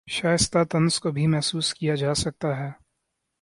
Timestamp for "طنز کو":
0.71-1.11